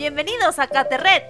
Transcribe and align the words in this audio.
Bienvenidos 0.00 0.58
a 0.58 0.66
Caterret. 0.66 1.24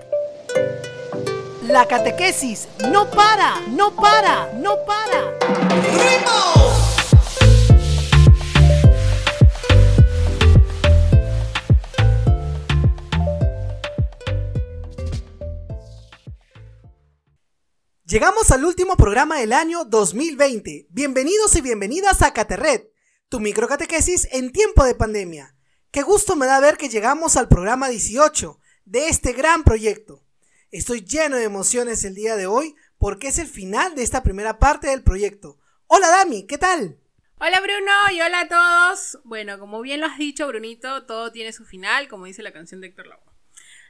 La 1.62 1.88
catequesis 1.88 2.68
no 2.92 3.10
para, 3.10 3.58
no 3.62 3.96
para, 3.96 4.52
no 4.52 4.76
para. 4.86 5.36
Llegamos 18.04 18.52
al 18.52 18.64
último 18.64 18.94
programa 18.96 19.40
del 19.40 19.52
año 19.52 19.84
2020. 19.84 20.86
Bienvenidos 20.90 21.56
y 21.56 21.60
bienvenidas 21.60 22.22
a 22.22 22.32
Caterret, 22.32 22.88
tu 23.28 23.40
microcatequesis 23.40 24.28
en 24.30 24.52
tiempo 24.52 24.84
de 24.84 24.94
pandemia. 24.94 25.56
Qué 25.90 26.02
gusto 26.02 26.36
me 26.36 26.46
da 26.46 26.60
ver 26.60 26.76
que 26.76 26.88
llegamos 26.88 27.36
al 27.36 27.48
programa 27.48 27.88
18 27.88 28.59
de 28.90 29.08
este 29.08 29.32
gran 29.32 29.62
proyecto. 29.62 30.20
Estoy 30.72 31.02
lleno 31.02 31.36
de 31.36 31.44
emociones 31.44 32.04
el 32.04 32.16
día 32.16 32.34
de 32.34 32.46
hoy 32.46 32.74
porque 32.98 33.28
es 33.28 33.38
el 33.38 33.46
final 33.46 33.94
de 33.94 34.02
esta 34.02 34.24
primera 34.24 34.58
parte 34.58 34.88
del 34.88 35.04
proyecto. 35.04 35.58
Hola 35.86 36.08
Dami, 36.08 36.44
¿qué 36.46 36.58
tal? 36.58 36.98
Hola 37.38 37.60
Bruno 37.60 37.92
y 38.12 38.20
hola 38.20 38.40
a 38.40 38.48
todos. 38.48 39.20
Bueno, 39.22 39.60
como 39.60 39.80
bien 39.80 40.00
lo 40.00 40.06
has 40.06 40.18
dicho 40.18 40.48
Brunito, 40.48 41.06
todo 41.06 41.30
tiene 41.30 41.52
su 41.52 41.64
final, 41.64 42.08
como 42.08 42.24
dice 42.24 42.42
la 42.42 42.52
canción 42.52 42.80
de 42.80 42.88
Héctor 42.88 43.06
Lavoe. 43.06 43.32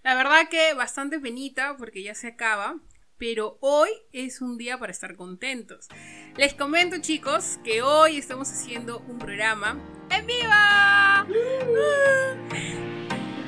La 0.03 0.15
verdad 0.17 0.51
que 0.51 0.75
bastante 0.75 1.19
penita 1.19 1.79
porque 1.79 2.03
ya 2.03 2.15
se 2.15 2.27
acaba, 2.27 2.79
pero 3.17 3.57
hoy 3.63 3.89
es 4.13 4.43
un 4.43 4.59
día 4.59 4.79
para 4.79 4.93
estar 4.93 5.17
contentos. 5.17 5.89
Les 6.37 6.53
comento 6.53 7.01
chicos 7.01 7.59
que 7.65 7.80
hoy 7.80 8.19
estamos 8.19 8.51
haciendo 8.51 8.99
un 9.09 9.19
programa 9.19 9.83
en 10.11 10.27
vivo. 10.27 10.51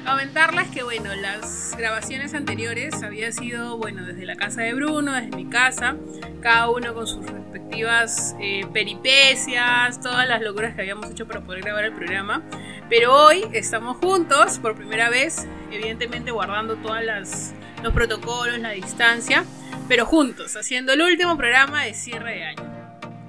Comentarles 0.06 0.68
que 0.68 0.82
bueno, 0.82 1.14
las 1.14 1.74
grabaciones 1.76 2.34
anteriores 2.34 3.02
había 3.02 3.30
sido 3.32 3.78
bueno 3.78 4.04
desde 4.04 4.26
la 4.26 4.36
casa 4.36 4.62
de 4.62 4.74
Bruno, 4.74 5.12
desde 5.12 5.36
mi 5.36 5.48
casa, 5.48 5.96
cada 6.40 6.68
uno 6.70 6.92
con 6.92 7.06
sus 7.06 7.24
respectivas 7.24 8.34
eh, 8.40 8.66
peripecias, 8.72 10.00
todas 10.00 10.28
las 10.28 10.42
locuras 10.42 10.74
que 10.74 10.82
habíamos 10.82 11.10
hecho 11.10 11.26
para 11.26 11.40
poder 11.40 11.62
grabar 11.62 11.84
el 11.84 11.92
programa. 11.92 12.42
Pero 12.88 13.14
hoy 13.14 13.44
estamos 13.52 13.96
juntos 13.98 14.58
por 14.58 14.74
primera 14.74 15.08
vez, 15.08 15.46
evidentemente 15.70 16.30
guardando 16.30 16.76
todas 16.76 17.04
las 17.04 17.54
los 17.82 17.92
protocolos, 17.92 18.58
la 18.58 18.70
distancia, 18.70 19.44
pero 19.88 20.06
juntos, 20.06 20.56
haciendo 20.56 20.92
el 20.92 21.02
último 21.02 21.36
programa 21.36 21.84
de 21.84 21.94
cierre 21.94 22.36
de 22.36 22.44
año. 22.44 22.62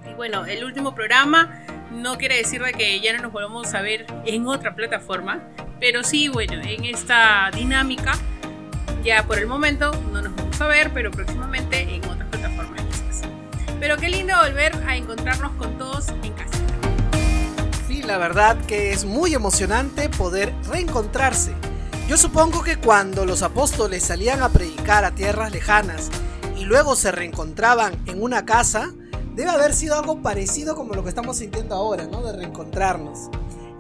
Y 0.10 0.14
bueno, 0.14 0.46
el 0.46 0.64
último 0.64 0.94
programa 0.94 1.64
no 1.92 2.18
quiere 2.18 2.38
decir 2.38 2.62
de 2.62 2.74
que 2.74 3.00
ya 3.00 3.14
no 3.14 3.24
nos 3.24 3.32
volvamos 3.32 3.74
a 3.74 3.82
ver 3.82 4.06
en 4.26 4.48
otra 4.48 4.76
plataforma, 4.76 5.42
pero 5.84 6.02
sí, 6.02 6.30
bueno, 6.30 6.54
en 6.64 6.86
esta 6.86 7.52
dinámica, 7.54 8.14
ya 9.04 9.28
por 9.28 9.38
el 9.38 9.48
momento 9.48 9.92
no 10.14 10.22
nos 10.22 10.34
vamos 10.34 10.62
a 10.62 10.68
ver, 10.68 10.94
pero 10.94 11.12
próximamente 11.12 11.82
en 11.82 12.10
otras 12.10 12.30
plataformas 12.30 12.86
quizás. 12.86 13.28
Pero 13.82 13.98
qué 13.98 14.08
lindo 14.08 14.34
volver 14.42 14.74
a 14.88 14.96
encontrarnos 14.96 15.52
con 15.58 15.78
todos 15.78 16.08
en 16.08 16.32
casa. 16.32 16.58
Sí, 17.86 18.02
la 18.02 18.18
verdad 18.18 18.56
que 18.66 18.94
es 18.94 19.04
muy 19.04 19.34
emocionante 19.34 20.08
poder 20.08 20.54
reencontrarse 20.70 21.54
yo 22.08 22.18
supongo 22.18 22.64
que 22.64 22.78
cuando 22.78 23.26
los 23.26 23.44
apóstoles 23.44 24.04
salían 24.04 24.42
a 24.42 24.50
predicar 24.50 25.04
a 25.04 25.16
tierras 25.16 25.52
lejanas 25.52 26.10
y 26.58 26.64
luego 26.64 26.96
se 26.96 27.12
reencontraban 27.12 28.02
en 28.08 28.22
una 28.22 28.46
casa, 28.46 28.94
debe 29.36 29.50
haber 29.50 29.74
sido 29.74 29.98
algo 29.98 30.22
parecido 30.22 30.76
como 30.76 30.94
lo 30.94 31.04
que 31.04 31.10
estamos 31.10 31.38
sintiendo 31.38 31.76
ahora, 31.76 32.06
¿no? 32.06 32.22
De 32.22 32.34
reencontrarnos. 32.34 33.30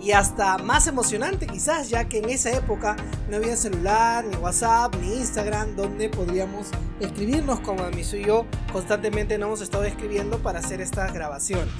Y 0.03 0.11
hasta 0.11 0.57
más 0.57 0.87
emocionante 0.87 1.47
quizás, 1.47 1.89
ya 1.89 2.03
que 2.09 2.17
en 2.17 2.29
esa 2.29 2.51
época 2.51 2.97
no 3.29 3.37
había 3.37 3.55
celular, 3.55 4.25
ni 4.25 4.35
WhatsApp, 4.35 4.93
ni 4.99 5.13
Instagram, 5.13 5.77
donde 5.77 6.09
podríamos 6.09 6.67
escribirnos 6.99 7.61
como 7.61 7.83
a 7.83 7.89
mí 7.89 8.01
y 8.01 8.25
yo 8.25 8.45
constantemente 8.73 9.37
nos 9.37 9.47
hemos 9.47 9.61
estado 9.61 9.85
escribiendo 9.85 10.39
para 10.39 10.59
hacer 10.59 10.81
estas 10.81 11.13
grabaciones. 11.13 11.73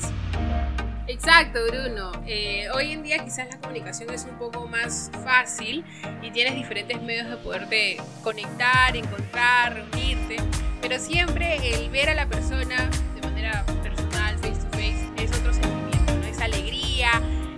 Exacto, 1.08 1.60
Bruno. 1.68 2.14
Eh, 2.26 2.68
hoy 2.74 2.94
en 2.94 3.04
día 3.04 3.22
quizás 3.26 3.50
la 3.50 3.58
comunicación 3.58 4.10
es 4.14 4.24
un 4.24 4.38
poco 4.38 4.68
más 4.68 5.12
fácil 5.26 5.84
y 6.22 6.32
tienes 6.32 6.56
diferentes 6.56 7.02
medios 7.02 7.30
de 7.30 7.36
poderte 7.38 7.98
conectar, 8.24 8.96
encontrar, 8.96 9.74
reunirte, 9.74 10.38
pero 10.82 10.98
siempre 10.98 11.58
el 11.74 11.90
ver 11.90 12.10
a 12.10 12.16
la 12.16 12.28
persona 12.28 12.90
de 13.16 13.22
manera 13.22 13.66
personal, 13.84 14.03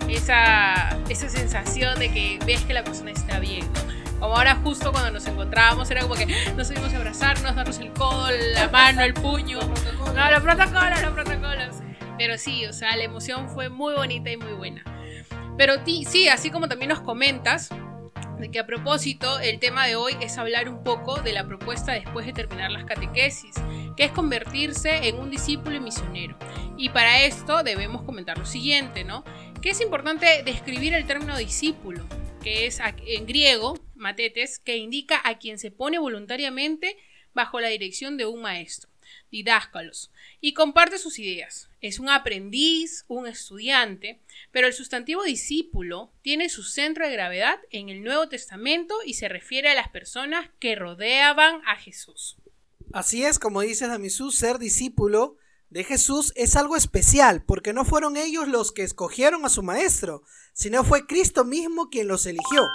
esa, 0.08 0.96
esa 1.08 1.28
sensación 1.28 1.98
de 1.98 2.10
que 2.10 2.38
ves 2.46 2.62
que 2.64 2.74
la 2.74 2.84
persona 2.84 3.10
está 3.10 3.38
bien, 3.38 3.66
¿no? 3.72 3.96
Como 4.20 4.34
ahora 4.34 4.56
justo 4.56 4.92
cuando 4.92 5.10
nos 5.10 5.26
encontrábamos 5.26 5.90
era 5.90 6.02
como 6.02 6.14
que 6.14 6.26
nos 6.56 6.68
subimos 6.68 6.92
a 6.94 6.96
abrazarnos, 6.96 7.54
darnos 7.54 7.78
el 7.78 7.92
codo, 7.92 8.30
la 8.54 8.68
mano, 8.68 9.02
el 9.02 9.12
puño. 9.12 9.60
No, 9.60 10.30
los 10.30 10.40
protocolos, 10.40 11.02
los 11.02 11.12
protocolos. 11.12 11.76
Pero 12.16 12.38
sí, 12.38 12.64
o 12.64 12.72
sea, 12.72 12.96
la 12.96 13.04
emoción 13.04 13.50
fue 13.50 13.68
muy 13.68 13.94
bonita 13.94 14.30
y 14.30 14.38
muy 14.38 14.52
buena. 14.54 14.82
Pero 15.58 15.74
sí, 15.84 16.28
así 16.28 16.50
como 16.50 16.66
también 16.66 16.88
nos 16.88 17.00
comentas, 17.00 17.70
de 18.38 18.50
que 18.50 18.58
a 18.58 18.66
propósito, 18.66 19.38
el 19.40 19.58
tema 19.58 19.86
de 19.86 19.96
hoy 19.96 20.14
es 20.20 20.36
hablar 20.38 20.68
un 20.68 20.82
poco 20.82 21.20
de 21.20 21.32
la 21.32 21.46
propuesta 21.46 21.92
después 21.92 22.26
de 22.26 22.32
terminar 22.32 22.70
las 22.70 22.84
catequesis, 22.84 23.54
que 23.96 24.04
es 24.04 24.12
convertirse 24.12 25.08
en 25.08 25.18
un 25.18 25.30
discípulo 25.30 25.76
y 25.76 25.80
misionero. 25.80 26.36
Y 26.76 26.90
para 26.90 27.20
esto 27.22 27.62
debemos 27.62 28.02
comentar 28.02 28.36
lo 28.36 28.44
siguiente, 28.44 29.04
¿no? 29.04 29.24
Que 29.62 29.70
es 29.70 29.80
importante 29.80 30.42
describir 30.44 30.94
el 30.94 31.06
término 31.06 31.36
discípulo, 31.36 32.06
que 32.42 32.66
es 32.66 32.78
en 33.06 33.26
griego, 33.26 33.78
matetes, 33.94 34.58
que 34.58 34.76
indica 34.76 35.20
a 35.24 35.38
quien 35.38 35.58
se 35.58 35.70
pone 35.70 35.98
voluntariamente 35.98 36.96
bajo 37.34 37.60
la 37.60 37.68
dirección 37.68 38.16
de 38.16 38.26
un 38.26 38.42
maestro, 38.42 38.90
didáscalos, 39.30 40.12
y 40.40 40.54
comparte 40.54 40.98
sus 40.98 41.18
ideas. 41.18 41.68
Es 41.80 41.98
un 41.98 42.08
aprendiz, 42.08 43.04
un 43.08 43.26
estudiante, 43.26 44.20
pero 44.52 44.66
el 44.66 44.72
sustantivo 44.72 45.24
discípulo 45.24 46.12
tiene 46.22 46.48
su 46.48 46.62
centro 46.62 47.06
de 47.06 47.12
gravedad 47.12 47.58
en 47.70 47.88
el 47.88 48.02
Nuevo 48.02 48.28
Testamento 48.28 48.94
y 49.04 49.14
se 49.14 49.28
refiere 49.28 49.70
a 49.70 49.74
las 49.74 49.88
personas 49.88 50.48
que 50.60 50.76
rodeaban 50.76 51.60
a 51.66 51.76
Jesús. 51.76 52.36
Así 52.92 53.24
es, 53.24 53.38
como 53.38 53.62
dice 53.62 53.88
Damisú, 53.88 54.30
ser 54.30 54.58
discípulo 54.58 55.36
de 55.70 55.84
Jesús 55.84 56.32
es 56.36 56.56
algo 56.56 56.76
especial, 56.76 57.44
porque 57.44 57.72
no 57.72 57.84
fueron 57.84 58.16
ellos 58.16 58.48
los 58.48 58.72
que 58.72 58.82
escogieron 58.82 59.44
a 59.44 59.48
su 59.48 59.62
maestro, 59.62 60.22
sino 60.52 60.84
fue 60.84 61.06
Cristo 61.06 61.44
mismo 61.44 61.90
quien 61.90 62.08
los 62.08 62.26
eligió. 62.26 62.66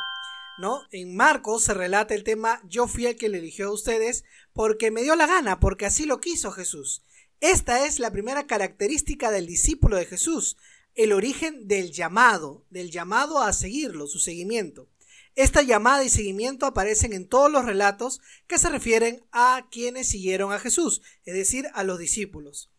¿No? 0.59 0.81
En 0.91 1.15
Marcos 1.15 1.63
se 1.63 1.73
relata 1.73 2.13
el 2.13 2.23
tema 2.23 2.61
yo 2.67 2.87
fui 2.87 3.07
el 3.07 3.15
que 3.15 3.29
le 3.29 3.39
eligió 3.39 3.69
a 3.69 3.73
ustedes 3.73 4.25
porque 4.53 4.91
me 4.91 5.01
dio 5.01 5.15
la 5.15 5.25
gana, 5.25 5.59
porque 5.59 5.85
así 5.85 6.05
lo 6.05 6.19
quiso 6.19 6.51
Jesús. 6.51 7.01
Esta 7.39 7.85
es 7.85 7.99
la 7.99 8.11
primera 8.11 8.45
característica 8.45 9.31
del 9.31 9.47
discípulo 9.47 9.97
de 9.97 10.05
Jesús, 10.05 10.57
el 10.93 11.13
origen 11.13 11.67
del 11.67 11.91
llamado, 11.91 12.65
del 12.69 12.91
llamado 12.91 13.39
a 13.39 13.53
seguirlo, 13.53 14.05
su 14.05 14.19
seguimiento. 14.19 14.87
Esta 15.35 15.61
llamada 15.61 16.03
y 16.03 16.09
seguimiento 16.09 16.65
aparecen 16.65 17.13
en 17.13 17.27
todos 17.27 17.49
los 17.49 17.65
relatos 17.65 18.19
que 18.47 18.59
se 18.59 18.69
refieren 18.69 19.23
a 19.31 19.67
quienes 19.71 20.09
siguieron 20.09 20.51
a 20.51 20.59
Jesús, 20.59 21.01
es 21.23 21.33
decir, 21.33 21.67
a 21.73 21.83
los 21.83 21.97
discípulos. 21.97 22.70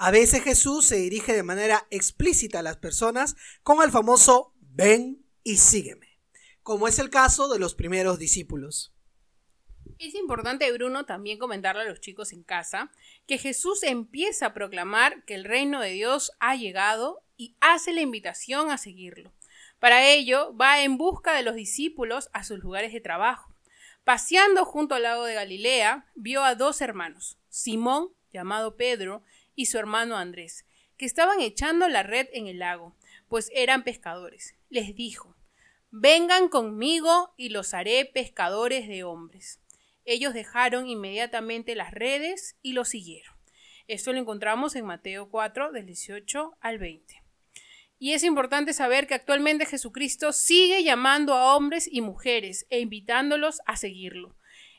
A 0.00 0.12
veces 0.12 0.44
Jesús 0.44 0.84
se 0.84 0.94
dirige 0.94 1.32
de 1.32 1.42
manera 1.42 1.88
explícita 1.90 2.60
a 2.60 2.62
las 2.62 2.76
personas 2.76 3.34
con 3.64 3.82
el 3.82 3.90
famoso 3.90 4.54
ven 4.60 5.26
y 5.42 5.56
sígueme, 5.56 6.20
como 6.62 6.86
es 6.86 7.00
el 7.00 7.10
caso 7.10 7.48
de 7.48 7.58
los 7.58 7.74
primeros 7.74 8.16
discípulos. 8.16 8.94
Es 9.98 10.14
importante, 10.14 10.70
Bruno, 10.70 11.04
también 11.04 11.40
comentarle 11.40 11.82
a 11.82 11.86
los 11.86 12.00
chicos 12.00 12.32
en 12.32 12.44
casa 12.44 12.92
que 13.26 13.38
Jesús 13.38 13.82
empieza 13.82 14.46
a 14.46 14.54
proclamar 14.54 15.24
que 15.24 15.34
el 15.34 15.42
reino 15.42 15.80
de 15.80 15.90
Dios 15.90 16.30
ha 16.38 16.54
llegado 16.54 17.24
y 17.36 17.56
hace 17.60 17.92
la 17.92 18.00
invitación 18.00 18.70
a 18.70 18.78
seguirlo. 18.78 19.32
Para 19.80 20.08
ello, 20.08 20.56
va 20.56 20.80
en 20.80 20.96
busca 20.96 21.34
de 21.34 21.42
los 21.42 21.56
discípulos 21.56 22.30
a 22.32 22.44
sus 22.44 22.60
lugares 22.60 22.92
de 22.92 23.00
trabajo. 23.00 23.52
Paseando 24.04 24.64
junto 24.64 24.94
al 24.94 25.02
lago 25.02 25.24
de 25.24 25.34
Galilea, 25.34 26.06
vio 26.14 26.44
a 26.44 26.54
dos 26.54 26.80
hermanos, 26.82 27.36
Simón, 27.48 28.12
llamado 28.32 28.76
Pedro, 28.76 29.24
y 29.58 29.66
su 29.66 29.76
hermano 29.76 30.16
Andrés, 30.16 30.64
que 30.96 31.04
estaban 31.04 31.40
echando 31.40 31.88
la 31.88 32.04
red 32.04 32.28
en 32.32 32.46
el 32.46 32.60
lago, 32.60 32.94
pues 33.26 33.50
eran 33.52 33.82
pescadores. 33.82 34.54
Les 34.70 34.94
dijo, 34.94 35.34
Vengan 35.90 36.48
conmigo 36.48 37.34
y 37.36 37.48
los 37.48 37.74
haré 37.74 38.04
pescadores 38.04 38.86
de 38.86 39.02
hombres. 39.02 39.60
Ellos 40.04 40.32
dejaron 40.32 40.86
inmediatamente 40.86 41.74
las 41.74 41.90
redes 41.90 42.56
y 42.62 42.72
lo 42.72 42.84
siguieron. 42.84 43.34
Esto 43.88 44.12
lo 44.12 44.20
encontramos 44.20 44.76
en 44.76 44.86
Mateo 44.86 45.28
4, 45.28 45.72
del 45.72 45.86
18 45.86 46.56
al 46.60 46.78
20. 46.78 47.20
Y 47.98 48.12
es 48.12 48.22
importante 48.22 48.72
saber 48.72 49.08
que 49.08 49.14
actualmente 49.14 49.66
Jesucristo 49.66 50.32
sigue 50.32 50.84
llamando 50.84 51.34
a 51.34 51.56
hombres 51.56 51.88
y 51.90 52.00
mujeres 52.00 52.64
e 52.70 52.78
invitándolos 52.78 53.60
a 53.66 53.76
seguirlo. 53.76 54.36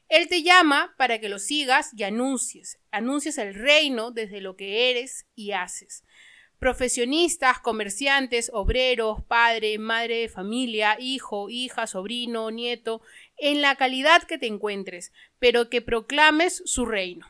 Él 0.10 0.28
te 0.28 0.42
llama 0.42 0.96
para 0.98 1.20
que 1.20 1.30
lo 1.30 1.38
sigas 1.38 1.92
y 1.96 2.04
anuncies. 2.04 2.80
Anuncies 2.92 3.38
el 3.38 3.54
reino 3.54 4.10
desde 4.10 4.42
lo 4.42 4.56
que 4.56 4.90
eres 4.90 5.28
y 5.36 5.52
haces. 5.52 6.04
Profesionistas, 6.58 7.60
comerciantes, 7.60 8.50
obreros, 8.52 9.24
padre, 9.24 9.78
madre 9.78 10.22
de 10.22 10.30
familia, 10.30 10.98
hijo, 11.00 11.50
hija, 11.50 11.88
sobrino, 11.88 12.50
nieto, 12.50 13.02
en 13.38 13.62
la 13.62 13.76
calidad 13.76 14.24
que 14.24 14.40
te 14.40 14.48
encuentres, 14.48 15.14
pero 15.38 15.70
que 15.70 15.82
proclames 15.82 16.64
su 16.66 16.86
reino. 16.86 17.28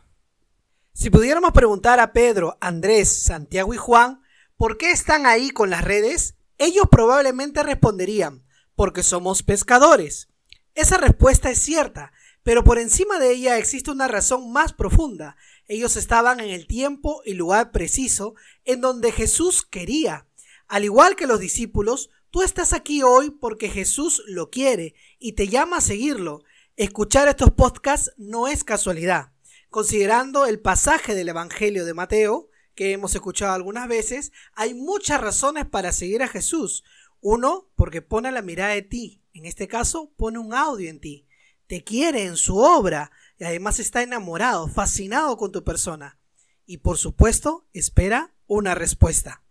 Si 0.93 1.09
pudiéramos 1.09 1.51
preguntar 1.51 1.99
a 1.99 2.11
Pedro, 2.13 2.57
Andrés, 2.59 3.23
Santiago 3.23 3.73
y 3.73 3.77
Juan, 3.77 4.21
¿por 4.57 4.77
qué 4.77 4.91
están 4.91 5.25
ahí 5.25 5.51
con 5.51 5.69
las 5.69 5.83
redes? 5.83 6.35
Ellos 6.57 6.87
probablemente 6.89 7.61
responderían, 7.61 8.43
porque 8.73 9.03
somos 9.03 9.43
pescadores. 9.43 10.29
Esa 10.75 10.97
respuesta 10.97 11.51
es 11.51 11.59
cierta, 11.59 12.11
pero 12.49 12.63
por 12.63 12.79
encima 12.79 13.19
de 13.19 13.31
ella 13.31 13.59
existe 13.59 13.91
una 13.91 14.07
razón 14.07 14.51
más 14.51 14.73
profunda. 14.73 15.37
Ellos 15.67 15.95
estaban 15.97 16.39
en 16.39 16.49
el 16.49 16.65
tiempo 16.65 17.21
y 17.23 17.35
lugar 17.35 17.71
preciso 17.71 18.33
en 18.65 18.81
donde 18.81 19.11
Jesús 19.11 19.61
quería. 19.61 20.25
Al 20.67 20.83
igual 20.83 21.15
que 21.15 21.27
los 21.27 21.39
discípulos, 21.39 22.09
tú 22.31 22.41
estás 22.41 22.73
aquí 22.73 23.03
hoy 23.03 23.29
porque 23.29 23.69
Jesús 23.69 24.23
lo 24.25 24.49
quiere 24.49 24.95
y 25.19 25.33
te 25.33 25.47
llama 25.47 25.77
a 25.77 25.81
seguirlo. 25.81 26.41
Escuchar 26.75 27.27
estos 27.27 27.51
podcasts 27.51 28.13
no 28.17 28.47
es 28.47 28.63
casualidad. 28.63 29.31
Considerando 29.69 30.47
el 30.47 30.59
pasaje 30.59 31.13
del 31.13 31.29
Evangelio 31.29 31.85
de 31.85 31.93
Mateo, 31.93 32.49
que 32.73 32.93
hemos 32.93 33.13
escuchado 33.13 33.53
algunas 33.53 33.87
veces, 33.87 34.31
hay 34.53 34.73
muchas 34.73 35.21
razones 35.21 35.67
para 35.67 35.91
seguir 35.91 36.23
a 36.23 36.27
Jesús. 36.27 36.83
Uno, 37.21 37.69
porque 37.75 38.01
pone 38.01 38.31
la 38.31 38.41
mirada 38.41 38.73
de 38.73 38.81
ti. 38.81 39.21
En 39.33 39.45
este 39.45 39.67
caso, 39.67 40.11
pone 40.17 40.39
un 40.39 40.55
audio 40.55 40.89
en 40.89 40.99
ti. 40.99 41.28
Te 41.69 41.83
quiere 41.83 42.23
en 42.23 42.35
su 42.35 42.57
obra 42.57 43.11
y 43.37 43.43
además 43.43 43.79
está 43.79 44.01
enamorado, 44.01 44.67
fascinado 44.67 45.37
con 45.37 45.51
tu 45.51 45.63
persona. 45.63 46.17
Y 46.65 46.77
por 46.77 46.97
supuesto, 46.97 47.67
espera 47.73 48.33
una 48.47 48.73
respuesta. 48.73 49.43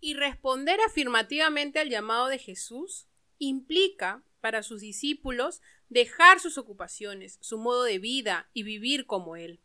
Y 0.00 0.14
responder 0.14 0.80
afirmativamente 0.80 1.78
al 1.78 1.90
llamado 1.90 2.26
de 2.26 2.40
Jesús 2.40 3.06
implica 3.38 4.24
para 4.40 4.64
sus 4.64 4.80
discípulos 4.80 5.60
dejar 5.90 6.40
sus 6.40 6.58
ocupaciones, 6.58 7.38
su 7.40 7.56
modo 7.56 7.84
de 7.84 8.00
vida 8.00 8.50
y 8.52 8.64
vivir 8.64 9.06
como 9.06 9.36
Él. 9.36 9.60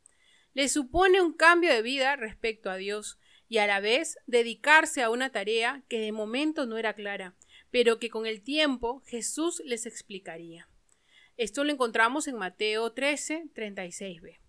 Le 0.53 0.69
supone 0.69 1.21
un 1.21 1.33
cambio 1.33 1.73
de 1.73 1.81
vida 1.81 2.15
respecto 2.17 2.69
a 2.69 2.75
Dios 2.75 3.17
y 3.49 3.57
a 3.57 3.65
la 3.65 3.79
vez 3.79 4.19
dedicarse 4.27 5.01
a 5.01 5.09
una 5.09 5.31
tarea 5.31 5.83
que 5.89 5.99
de 5.99 6.11
momento 6.11 6.67
no 6.67 6.77
era 6.77 6.93
clara, 6.93 7.33
pero 7.71 7.97
que 7.97 8.11
con 8.11 8.27
el 8.27 8.43
tiempo 8.43 9.01
Jesús 9.07 9.63
les 9.65 9.87
explicaría. 9.87 10.69
Esto 11.37 11.63
lo 11.63 11.71
encontramos 11.71 12.27
en 12.27 12.37
Mateo 12.37 12.93
13, 12.93 13.49
36b. 13.53 14.39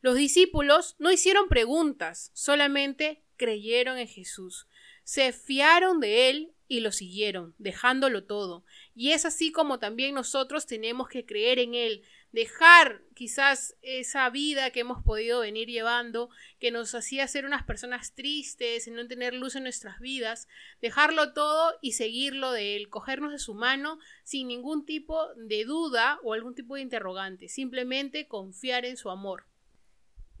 Los 0.00 0.16
discípulos 0.16 0.96
no 0.98 1.12
hicieron 1.12 1.48
preguntas, 1.48 2.30
solamente 2.32 3.22
creyeron 3.36 3.98
en 3.98 4.08
Jesús, 4.08 4.66
se 5.04 5.32
fiaron 5.32 6.00
de 6.00 6.30
Él 6.30 6.52
y 6.68 6.80
lo 6.80 6.90
siguieron, 6.90 7.54
dejándolo 7.58 8.24
todo. 8.24 8.64
Y 8.94 9.10
es 9.10 9.26
así 9.26 9.52
como 9.52 9.78
también 9.78 10.14
nosotros 10.14 10.66
tenemos 10.66 11.08
que 11.08 11.26
creer 11.26 11.58
en 11.58 11.74
Él, 11.74 12.02
dejar 12.32 13.02
quizás 13.14 13.76
esa 13.82 14.28
vida 14.30 14.70
que 14.70 14.80
hemos 14.80 15.02
podido 15.02 15.40
venir 15.40 15.68
llevando, 15.68 16.30
que 16.58 16.70
nos 16.70 16.94
hacía 16.94 17.28
ser 17.28 17.44
unas 17.44 17.62
personas 17.62 18.14
tristes, 18.14 18.88
no 18.88 19.06
tener 19.06 19.34
luz 19.34 19.54
en 19.54 19.62
nuestras 19.62 20.00
vidas, 20.00 20.48
dejarlo 20.80 21.32
todo 21.32 21.74
y 21.82 21.92
seguirlo 21.92 22.52
de 22.52 22.76
Él, 22.76 22.88
cogernos 22.88 23.32
de 23.32 23.38
su 23.38 23.54
mano 23.54 23.98
sin 24.24 24.48
ningún 24.48 24.84
tipo 24.84 25.18
de 25.36 25.64
duda 25.64 26.18
o 26.24 26.32
algún 26.32 26.54
tipo 26.54 26.74
de 26.74 26.82
interrogante, 26.82 27.48
simplemente 27.48 28.26
confiar 28.26 28.84
en 28.84 28.96
su 28.96 29.10
amor. 29.10 29.46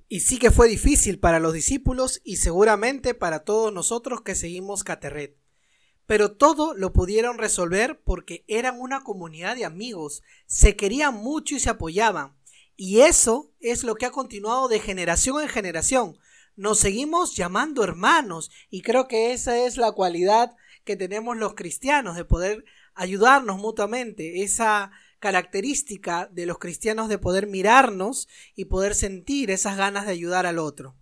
Y 0.08 0.20
sí 0.20 0.38
que 0.38 0.50
fue 0.50 0.68
difícil 0.68 1.18
para 1.18 1.40
los 1.40 1.54
discípulos 1.54 2.20
y 2.24 2.36
seguramente 2.36 3.14
para 3.14 3.44
todos 3.44 3.72
nosotros 3.72 4.20
que 4.22 4.34
seguimos 4.34 4.84
Caterret 4.84 5.41
pero 6.06 6.32
todo 6.32 6.74
lo 6.74 6.92
pudieron 6.92 7.38
resolver 7.38 8.00
porque 8.04 8.44
eran 8.48 8.80
una 8.80 9.02
comunidad 9.02 9.56
de 9.56 9.64
amigos, 9.64 10.22
se 10.46 10.76
querían 10.76 11.14
mucho 11.14 11.54
y 11.54 11.60
se 11.60 11.70
apoyaban. 11.70 12.36
Y 12.76 13.00
eso 13.00 13.52
es 13.60 13.84
lo 13.84 13.94
que 13.94 14.06
ha 14.06 14.10
continuado 14.10 14.68
de 14.68 14.80
generación 14.80 15.42
en 15.42 15.48
generación. 15.48 16.18
Nos 16.56 16.78
seguimos 16.78 17.34
llamando 17.36 17.84
hermanos 17.84 18.50
y 18.70 18.82
creo 18.82 19.08
que 19.08 19.32
esa 19.32 19.58
es 19.58 19.76
la 19.76 19.92
cualidad 19.92 20.54
que 20.84 20.96
tenemos 20.96 21.36
los 21.36 21.54
cristianos 21.54 22.16
de 22.16 22.24
poder 22.24 22.64
ayudarnos 22.94 23.58
mutuamente, 23.58 24.42
esa 24.42 24.90
característica 25.18 26.28
de 26.32 26.46
los 26.46 26.58
cristianos 26.58 27.08
de 27.08 27.18
poder 27.18 27.46
mirarnos 27.46 28.28
y 28.56 28.64
poder 28.64 28.94
sentir 28.94 29.50
esas 29.50 29.76
ganas 29.76 30.04
de 30.04 30.12
ayudar 30.12 30.46
al 30.46 30.58
otro. 30.58 30.96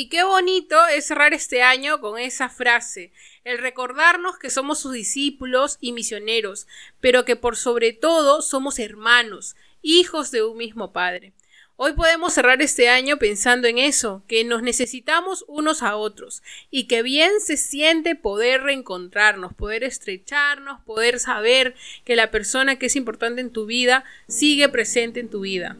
Y 0.00 0.08
qué 0.08 0.22
bonito 0.22 0.76
es 0.86 1.06
cerrar 1.06 1.34
este 1.34 1.64
año 1.64 2.00
con 2.00 2.20
esa 2.20 2.48
frase, 2.48 3.10
el 3.42 3.58
recordarnos 3.58 4.38
que 4.38 4.48
somos 4.48 4.78
sus 4.78 4.92
discípulos 4.92 5.76
y 5.80 5.90
misioneros, 5.90 6.68
pero 7.00 7.24
que 7.24 7.34
por 7.34 7.56
sobre 7.56 7.92
todo 7.92 8.40
somos 8.40 8.78
hermanos, 8.78 9.56
hijos 9.82 10.30
de 10.30 10.44
un 10.44 10.56
mismo 10.56 10.92
Padre. 10.92 11.32
Hoy 11.74 11.94
podemos 11.94 12.32
cerrar 12.32 12.62
este 12.62 12.88
año 12.88 13.16
pensando 13.16 13.66
en 13.66 13.78
eso, 13.78 14.22
que 14.28 14.44
nos 14.44 14.62
necesitamos 14.62 15.44
unos 15.48 15.82
a 15.82 15.96
otros 15.96 16.44
y 16.70 16.86
que 16.86 17.02
bien 17.02 17.32
se 17.40 17.56
siente 17.56 18.14
poder 18.14 18.62
reencontrarnos, 18.62 19.52
poder 19.52 19.82
estrecharnos, 19.82 20.80
poder 20.82 21.18
saber 21.18 21.74
que 22.04 22.14
la 22.14 22.30
persona 22.30 22.78
que 22.78 22.86
es 22.86 22.94
importante 22.94 23.40
en 23.40 23.50
tu 23.50 23.66
vida 23.66 24.04
sigue 24.28 24.68
presente 24.68 25.18
en 25.18 25.28
tu 25.28 25.40
vida. 25.40 25.76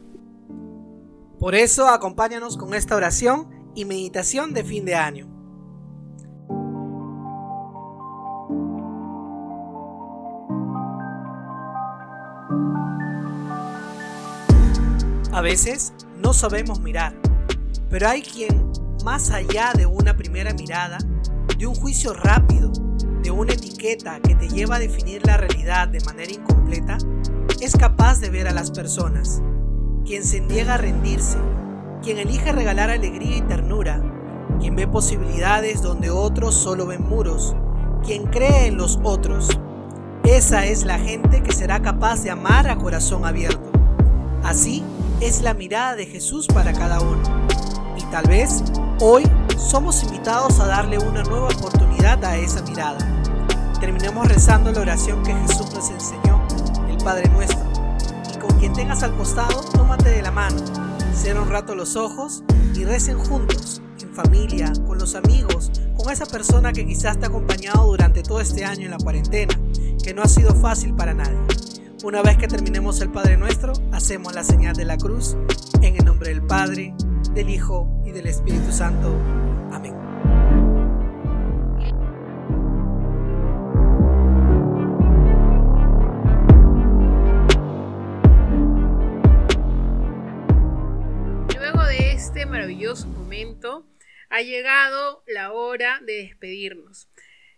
Por 1.39 1.55
eso 1.55 1.87
acompáñanos 1.87 2.57
con 2.57 2.73
esta 2.73 2.97
oración 2.97 3.58
y 3.75 3.85
meditación 3.85 4.53
de 4.53 4.63
fin 4.63 4.85
de 4.85 4.95
año. 4.95 5.27
A 15.31 15.41
veces 15.41 15.93
no 16.17 16.33
sabemos 16.33 16.81
mirar, 16.81 17.13
pero 17.89 18.09
hay 18.09 18.21
quien, 18.21 18.71
más 19.05 19.31
allá 19.31 19.71
de 19.73 19.85
una 19.85 20.17
primera 20.17 20.53
mirada, 20.53 20.97
de 21.57 21.65
un 21.65 21.75
juicio 21.75 22.13
rápido, 22.13 22.71
de 23.23 23.31
una 23.31 23.53
etiqueta 23.53 24.19
que 24.19 24.35
te 24.35 24.49
lleva 24.49 24.77
a 24.77 24.79
definir 24.79 25.25
la 25.25 25.37
realidad 25.37 25.87
de 25.87 26.01
manera 26.01 26.31
incompleta, 26.31 26.97
es 27.61 27.75
capaz 27.77 28.19
de 28.19 28.29
ver 28.29 28.47
a 28.47 28.53
las 28.53 28.71
personas. 28.71 29.41
Quien 30.05 30.23
se 30.23 30.41
niega 30.41 30.73
a 30.73 30.77
rendirse 30.77 31.37
quien 32.01 32.17
elige 32.17 32.51
regalar 32.51 32.89
alegría 32.89 33.37
y 33.37 33.41
ternura, 33.41 34.01
quien 34.59 34.75
ve 34.75 34.87
posibilidades 34.87 35.81
donde 35.81 36.09
otros 36.09 36.55
solo 36.55 36.85
ven 36.85 37.07
muros, 37.07 37.55
quien 38.03 38.25
cree 38.25 38.67
en 38.67 38.77
los 38.77 38.99
otros. 39.03 39.49
Esa 40.23 40.65
es 40.65 40.85
la 40.85 40.99
gente 40.99 41.41
que 41.41 41.51
será 41.51 41.81
capaz 41.81 42.23
de 42.23 42.31
amar 42.31 42.69
a 42.69 42.77
corazón 42.77 43.25
abierto. 43.25 43.71
Así 44.43 44.83
es 45.19 45.41
la 45.41 45.53
mirada 45.53 45.95
de 45.95 46.05
Jesús 46.05 46.47
para 46.47 46.71
cada 46.71 47.01
uno. 47.01 47.21
Y 47.97 48.03
tal 48.11 48.27
vez 48.27 48.63
hoy 49.01 49.23
somos 49.57 50.03
invitados 50.03 50.59
a 50.59 50.67
darle 50.67 50.99
una 50.99 51.23
nueva 51.23 51.47
oportunidad 51.47 52.23
a 52.23 52.37
esa 52.37 52.61
mirada. 52.63 52.99
Terminemos 53.79 54.27
rezando 54.27 54.71
la 54.71 54.81
oración 54.81 55.23
que 55.23 55.33
Jesús 55.33 55.73
nos 55.73 55.89
enseñó, 55.89 56.41
el 56.87 56.97
Padre 56.97 57.29
nuestro. 57.29 57.59
Y 58.33 58.37
con 58.37 58.57
quien 58.59 58.73
tengas 58.73 59.03
al 59.03 59.15
costado, 59.15 59.61
tómate 59.73 60.09
de 60.09 60.21
la 60.21 60.31
mano 60.31 60.57
Cierra 61.19 61.41
un 61.41 61.49
rato 61.49 61.75
los 61.75 61.97
ojos 61.97 62.45
y 62.73 62.85
recen 62.85 63.19
juntos, 63.19 63.81
en 64.01 64.15
familia, 64.15 64.71
con 64.87 64.97
los 64.97 65.15
amigos, 65.15 65.69
con 65.97 66.13
esa 66.13 66.25
persona 66.25 66.71
que 66.71 66.87
quizás 66.87 67.19
te 67.19 67.25
ha 67.25 67.27
acompañado 67.27 67.87
durante 67.87 68.23
todo 68.23 68.39
este 68.39 68.63
año 68.63 68.85
en 68.85 68.91
la 68.91 68.97
cuarentena, 68.97 69.53
que 70.01 70.13
no 70.13 70.21
ha 70.21 70.29
sido 70.29 70.55
fácil 70.55 70.95
para 70.95 71.13
nadie. 71.13 71.37
Una 72.05 72.21
vez 72.21 72.37
que 72.37 72.47
terminemos 72.47 73.01
el 73.01 73.11
Padre 73.11 73.35
Nuestro, 73.35 73.73
hacemos 73.91 74.33
la 74.33 74.45
señal 74.45 74.77
de 74.77 74.85
la 74.85 74.95
cruz 74.95 75.35
en 75.81 75.97
el 75.97 76.05
nombre 76.05 76.29
del 76.29 76.41
Padre, 76.41 76.95
del 77.33 77.49
Hijo 77.49 78.01
y 78.05 78.11
del 78.11 78.27
Espíritu 78.27 78.71
Santo. 78.71 79.13
Amén. 79.73 80.08
Momento, 92.95 93.87
ha 94.29 94.41
llegado 94.41 95.23
la 95.27 95.51
hora 95.51 95.99
de 96.03 96.23
despedirnos. 96.23 97.09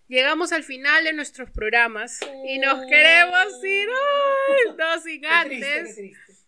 Llegamos 0.08 0.52
al 0.52 0.64
final 0.64 1.06
de 1.06 1.14
nuestros 1.14 1.50
programas 1.52 2.20
y 2.46 2.60
nos 2.60 2.86
queremos 2.86 3.64
ir, 3.64 3.88
no 4.78 5.00
sin 5.02 5.26
antes 5.26 5.98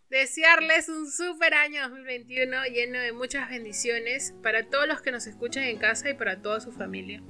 desearles 0.09 0.89
un 0.89 1.09
super 1.09 1.53
año 1.53 1.81
2021 1.83 2.65
lleno 2.65 2.99
de 2.99 3.13
muchas 3.13 3.49
bendiciones 3.49 4.33
para 4.43 4.69
todos 4.69 4.87
los 4.87 5.01
que 5.01 5.11
nos 5.11 5.25
escuchan 5.27 5.63
en 5.63 5.77
casa 5.77 6.09
y 6.09 6.13
para 6.13 6.41
toda 6.41 6.59
su 6.59 6.71
familia. 6.71 7.23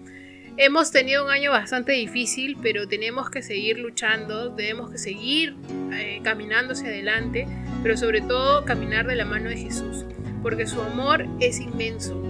Hemos 0.58 0.92
tenido 0.92 1.24
un 1.24 1.32
año 1.32 1.52
bastante 1.52 1.94
difícil, 1.94 2.58
pero 2.62 2.88
tenemos 2.88 3.30
que 3.30 3.42
seguir 3.42 3.80
luchando, 3.80 4.54
tenemos 4.56 4.92
que 4.92 4.98
seguir 4.98 5.56
eh, 5.94 6.20
caminando 6.24 6.74
hacia 6.74 6.88
adelante, 6.88 7.48
pero 7.84 7.96
sobre 7.96 8.22
todo 8.22 8.66
caminar 8.66 9.08
de 9.08 9.16
la 9.16 9.26
mano 9.26 9.50
de 9.50 9.58
Jesús 9.58 10.06
porque 10.44 10.68
su 10.68 10.82
amor 10.82 11.26
es 11.40 11.60
inmenso. 11.60 12.22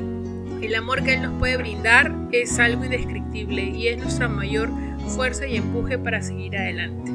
El 0.62 0.76
amor 0.76 1.04
que 1.04 1.16
Él 1.16 1.24
nos 1.24 1.38
puede 1.40 1.58
brindar 1.58 2.16
es 2.32 2.58
algo 2.60 2.86
indescriptible 2.86 3.64
y 3.64 3.90
es 3.90 3.98
nuestra 3.98 4.30
mayor 4.30 4.70
fuerza 5.10 5.46
y 5.46 5.58
empuje 5.58 5.98
para 5.98 6.22
seguir 6.22 6.56
adelante. 6.56 7.12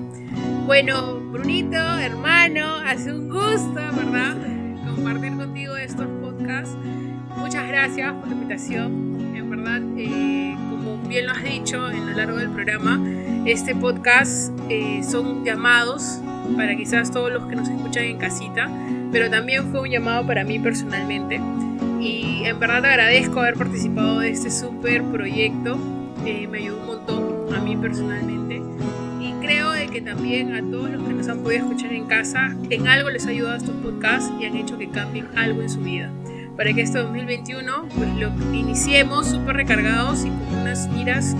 Bueno, 0.67 1.19
Brunito, 1.33 1.79
hermano, 1.99 2.77
hace 2.85 3.11
un 3.13 3.31
gusto, 3.31 3.75
¿verdad? 3.75 4.37
Compartir 4.95 5.35
contigo 5.35 5.77
estos 5.77 6.07
podcasts. 6.21 6.77
Muchas 7.39 7.67
gracias 7.69 8.13
por 8.13 8.29
la 8.29 8.35
invitación. 8.35 9.35
En 9.35 9.49
verdad, 9.49 9.81
eh, 9.97 10.55
como 10.69 10.99
bien 11.09 11.27
lo 11.27 11.33
has 11.33 11.43
dicho 11.43 11.91
en 11.91 12.07
lo 12.07 12.13
largo 12.13 12.37
del 12.37 12.51
programa, 12.51 13.01
este 13.47 13.75
podcast 13.75 14.53
eh, 14.69 15.01
son 15.03 15.45
llamados 15.45 16.21
para 16.57 16.77
quizás 16.77 17.11
todos 17.11 17.33
los 17.33 17.47
que 17.47 17.57
nos 17.57 17.69
escuchan 17.69 18.05
en 18.05 18.19
casita, 18.19 18.69
pero 19.11 19.31
también 19.31 19.71
fue 19.71 19.81
un 19.81 19.91
llamado 19.91 20.27
para 20.27 20.45
mí 20.45 20.59
personalmente. 20.59 21.41
Y 22.01 22.45
en 22.45 22.59
verdad 22.59 22.85
agradezco 22.85 23.41
haber 23.41 23.55
participado 23.55 24.21
de 24.21 24.31
este 24.31 24.51
súper 24.51 25.03
proyecto. 25.03 25.79
Eh, 26.25 26.47
me 26.47 26.59
ayudó 26.59 26.81
un 26.81 26.87
montón 26.87 27.55
a 27.55 27.61
mí 27.61 27.77
personalmente. 27.77 28.63
Y 29.21 29.33
creo 29.41 29.73
de 29.73 29.89
que 29.89 30.01
también 30.01 30.55
a 30.55 30.61
todos 30.61 30.91
los 30.91 31.03
que 31.03 31.15
nos 31.15 31.29
han 31.29 31.39
podido 31.39 31.65
escuchar 31.65 31.93
en 31.93 32.07
casa, 32.07 32.57
en 32.71 32.87
algo 32.87 33.11
les 33.11 33.27
ha 33.27 33.31
ayudado 33.31 33.57
estos 33.57 33.75
podcasts 33.77 34.31
y 34.41 34.45
han 34.45 34.57
hecho 34.57 34.79
que 34.79 34.89
cambien 34.89 35.29
algo 35.37 35.63
en 35.63 35.71
su 35.71 35.81
vida. 35.81 36.11
Para 36.57 36.73
que 36.73 36.83
este 36.83 36.99
2021 36.99 37.89
pues 37.97 38.15
lo 38.17 38.33
iniciemos 38.53 39.29
súper 39.29 39.57
recargados 39.57 40.25
y 40.25 40.29
con 40.29 40.61
unas 40.61 40.89
miras 40.89 41.37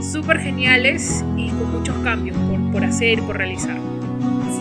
súper 0.00 0.40
geniales 0.40 1.24
y 1.36 1.48
con 1.50 1.78
muchos 1.78 1.96
cambios 2.02 2.36
por, 2.36 2.72
por 2.72 2.84
hacer 2.84 3.20
por 3.22 3.36
realizar. 3.36 3.91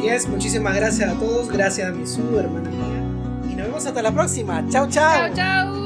Así 0.02 0.10
es, 0.10 0.28
muchísimas 0.28 0.76
gracias 0.76 1.12
a 1.12 1.14
todos, 1.14 1.48
gracias 1.48 1.88
a 1.88 1.92
mi 1.92 2.08
su 2.08 2.40
hermana 2.40 2.72
mía. 2.72 3.52
Y 3.52 3.56
nos 3.56 3.68
vemos 3.68 3.86
hasta 3.86 4.02
la 4.02 4.12
próxima. 4.12 4.68
Chao, 4.68 4.90
chao. 4.90 5.28
Chao, 5.28 5.36
chao. 5.36 5.82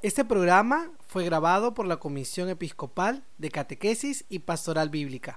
Este 0.00 0.24
programa 0.24 0.92
fue 1.16 1.24
grabado 1.24 1.72
por 1.72 1.86
la 1.86 1.96
Comisión 1.96 2.50
Episcopal 2.50 3.24
de 3.38 3.50
Catequesis 3.50 4.26
y 4.28 4.40
Pastoral 4.40 4.90
Bíblica. 4.90 5.34